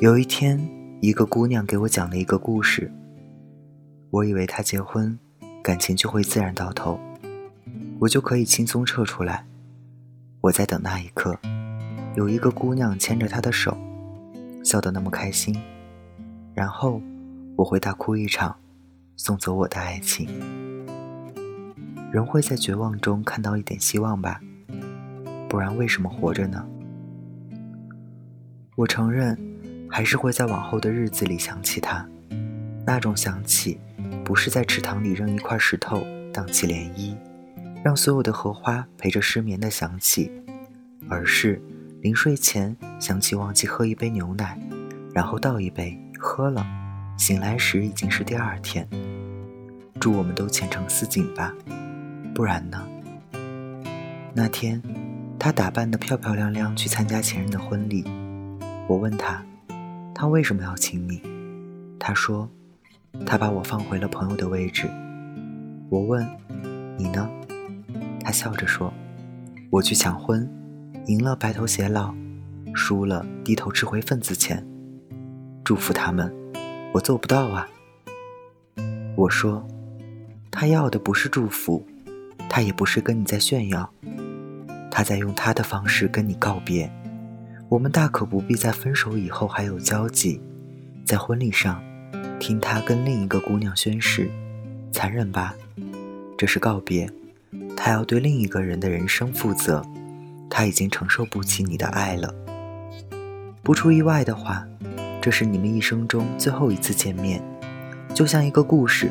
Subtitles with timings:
[0.00, 0.60] 有一天，
[1.00, 2.90] 一个姑娘给我讲了一个故事。
[4.10, 5.16] 我以为她结婚，
[5.62, 6.98] 感情就会自然到头，
[8.00, 9.46] 我就可以轻松撤出来。
[10.40, 11.38] 我在等那一刻，
[12.16, 13.76] 有一个姑娘牵着她的手，
[14.64, 15.56] 笑得那么开心，
[16.54, 17.00] 然后
[17.56, 18.56] 我会大哭一场，
[19.16, 20.28] 送走我的爱情。
[22.12, 24.40] 人会在绝望中看到一点希望吧，
[25.48, 26.66] 不然为什么活着呢？
[28.76, 29.38] 我承认，
[29.94, 32.04] 还是会在往后的日子里想起他。
[32.84, 33.78] 那种想起，
[34.24, 37.16] 不是在池塘里扔一块石头荡起涟漪，
[37.84, 40.32] 让所有的荷花陪着失眠的想起，
[41.08, 41.62] 而是
[42.00, 44.58] 临睡前想起忘记喝一杯牛奶，
[45.14, 46.66] 然后倒一杯喝了，
[47.16, 48.88] 醒来时已经是第二天。
[50.00, 51.54] 祝我们都前程似锦吧，
[52.34, 52.84] 不然呢？
[54.34, 54.82] 那天，
[55.38, 58.04] 她打扮得漂漂亮亮去参加前任的婚礼。
[58.88, 59.40] 我问她，
[60.14, 61.20] 他为什么要请你？
[61.98, 62.48] 他说，
[63.26, 64.88] 他把我放回了朋友的位置。
[65.90, 66.24] 我问，
[66.96, 67.28] 你呢？
[68.20, 68.92] 他笑着说，
[69.70, 70.48] 我去抢婚，
[71.06, 72.14] 赢了白头偕老，
[72.74, 74.64] 输了低头吃回份子钱。
[75.64, 76.32] 祝福他们，
[76.92, 77.68] 我做不到啊。
[79.16, 79.66] 我说，
[80.50, 81.84] 他要的不是祝福，
[82.48, 83.92] 他也不是跟你在炫耀，
[84.90, 86.90] 他在用他的方式跟你告别。
[87.74, 90.40] 我们大可不必在分手以后还有交集，
[91.04, 91.82] 在婚礼上
[92.38, 94.30] 听他跟另一个姑娘宣誓，
[94.92, 95.56] 残忍吧？
[96.38, 97.10] 这是告别，
[97.76, 99.84] 他要对另一个人的人生负责，
[100.48, 102.32] 他已经承受不起你的爱了。
[103.64, 104.64] 不出意外的话，
[105.20, 107.42] 这是你们一生中最后一次见面，
[108.14, 109.10] 就像一个故事，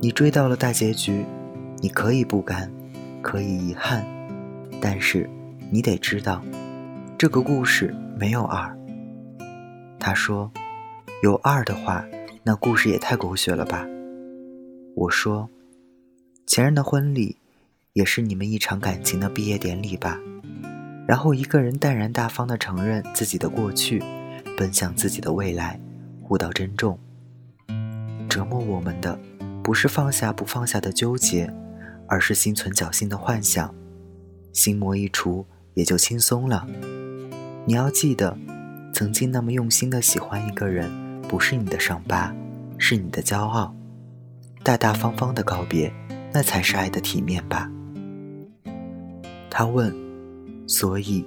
[0.00, 1.24] 你追到了大结局，
[1.78, 2.68] 你可以不甘，
[3.22, 4.04] 可以遗憾，
[4.80, 5.30] 但是
[5.70, 6.42] 你得知道。
[7.22, 8.76] 这个故事没有二。
[10.00, 10.50] 他说
[11.22, 12.04] ：“有二的话，
[12.42, 13.86] 那故事也太狗血了吧。”
[14.96, 15.48] 我说
[16.48, 17.36] ：“前任的婚礼，
[17.92, 20.18] 也是你们一场感情的毕业典礼吧？”
[21.06, 24.02] 然后一个人淡然大方地承认自己的过去，
[24.58, 25.80] 奔向自己的未来，
[26.24, 26.98] 互道珍重。
[28.28, 29.16] 折磨我们的，
[29.62, 31.48] 不是放下不放下的纠结，
[32.08, 33.72] 而是心存侥幸的幻想。
[34.52, 36.66] 心魔一除，也就轻松了。
[37.64, 38.36] 你要记得，
[38.92, 40.90] 曾经那么用心的喜欢一个人，
[41.22, 42.34] 不是你的伤疤，
[42.76, 43.72] 是你的骄傲。
[44.64, 45.92] 大大方方的告别，
[46.32, 47.70] 那才是爱的体面吧。
[49.48, 49.94] 他问
[50.66, 51.24] ：“所以，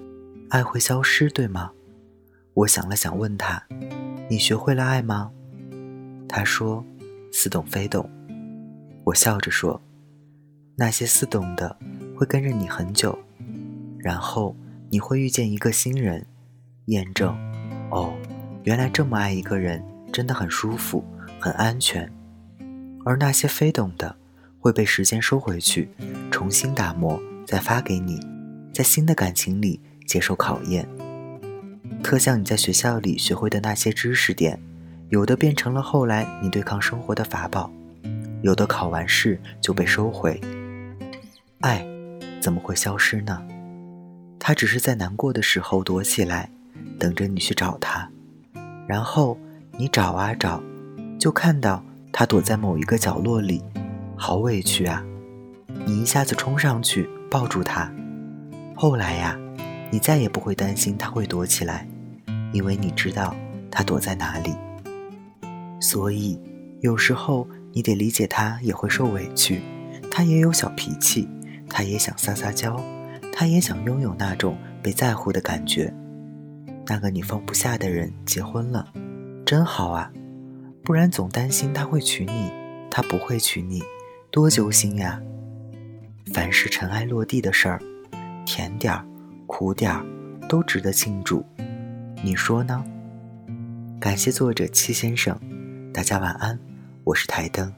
[0.50, 1.72] 爱会消失，对吗？”
[2.53, 3.63] 我想了想，问他
[4.29, 5.31] ：“你学会了爱吗？”
[6.28, 6.84] 他说
[7.31, 8.09] ：“似懂非懂。”
[9.06, 9.81] 我笑着说
[10.75, 11.78] ：“那些似懂的，
[12.17, 13.17] 会跟着你很久，
[13.97, 14.53] 然后。”
[14.90, 16.25] 你会遇见一个新人，
[16.85, 17.35] 验证，
[17.91, 18.13] 哦，
[18.63, 21.03] 原来这么爱一个人真的很舒服，
[21.40, 22.12] 很安全。
[23.03, 24.16] 而那些非懂的，
[24.59, 25.90] 会被时间收回去，
[26.31, 28.19] 重新打磨，再发给你，
[28.73, 30.88] 在新的感情里接受考验。
[32.02, 34.59] 特像你在学校里学会的那些知识点，
[35.09, 37.72] 有的变成了后来你对抗生活的法宝，
[38.41, 40.40] 有的考完试就被收回。
[41.62, 41.85] 爱，
[42.40, 43.46] 怎么会消失呢？
[44.47, 46.51] 他只是在难过的时候躲起来，
[47.00, 48.07] 等着你去找他，
[48.88, 49.35] 然后
[49.72, 50.61] 你找啊找，
[51.19, 53.63] 就看到他躲在某一个角落里，
[54.16, 55.03] 好委屈啊！
[55.88, 57.91] 你一下子冲上去抱住他，
[58.75, 59.35] 后来呀，
[59.89, 61.88] 你再也不会担心他会躲起来，
[62.53, 63.35] 因为你知道
[63.72, 64.53] 他躲在哪里。
[65.81, 66.39] 所以
[66.81, 69.63] 有时候你得理解他也会受委屈，
[70.11, 71.28] 他也有小脾气，
[71.67, 72.79] 他也想撒撒娇。
[73.38, 75.94] 他也想拥有那种被在乎的感觉。
[76.88, 78.88] 那个你放不下的人结婚了，
[79.46, 80.09] 真好啊！
[80.84, 82.50] 不然总担心他会娶你，
[82.90, 83.84] 他不会娶你，
[84.31, 85.22] 多揪心呀！
[86.34, 87.81] 凡是尘埃落地的事儿，
[88.46, 89.06] 甜点儿、
[89.47, 90.06] 苦点儿，
[90.47, 91.44] 都值得庆祝。
[92.23, 92.85] 你说呢？
[94.00, 95.37] 感谢作者七先生，
[95.91, 96.58] 大家晚安，
[97.03, 97.73] 我是台灯。